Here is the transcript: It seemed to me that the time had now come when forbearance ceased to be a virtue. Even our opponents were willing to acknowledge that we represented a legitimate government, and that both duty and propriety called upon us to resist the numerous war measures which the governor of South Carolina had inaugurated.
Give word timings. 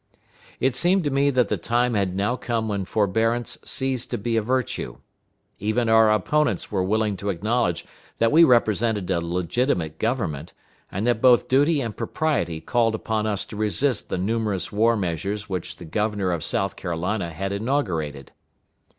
It 0.59 0.73
seemed 0.73 1.03
to 1.03 1.11
me 1.11 1.29
that 1.29 1.49
the 1.49 1.57
time 1.57 1.93
had 1.93 2.15
now 2.15 2.35
come 2.35 2.67
when 2.67 2.85
forbearance 2.85 3.59
ceased 3.63 4.09
to 4.09 4.17
be 4.17 4.35
a 4.35 4.41
virtue. 4.41 4.97
Even 5.59 5.87
our 5.89 6.11
opponents 6.11 6.71
were 6.71 6.81
willing 6.83 7.15
to 7.17 7.29
acknowledge 7.29 7.85
that 8.17 8.31
we 8.31 8.43
represented 8.43 9.11
a 9.11 9.21
legitimate 9.21 9.99
government, 9.99 10.53
and 10.91 11.05
that 11.05 11.21
both 11.21 11.47
duty 11.47 11.81
and 11.81 11.95
propriety 11.97 12.59
called 12.59 12.95
upon 12.95 13.27
us 13.27 13.45
to 13.45 13.55
resist 13.55 14.09
the 14.09 14.17
numerous 14.17 14.71
war 14.71 14.97
measures 14.97 15.47
which 15.47 15.75
the 15.75 15.85
governor 15.85 16.31
of 16.31 16.43
South 16.43 16.75
Carolina 16.75 17.29
had 17.29 17.53
inaugurated. 17.53 18.31